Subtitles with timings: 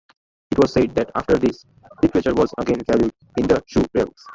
[0.49, 1.63] It was said that after this,
[2.01, 4.25] literature was again valued in the Shu realms.